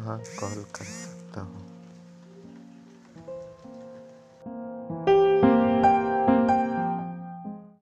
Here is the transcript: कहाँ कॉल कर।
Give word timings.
कहाँ 0.00 0.18
कॉल 0.40 0.64
कर। 0.74 1.09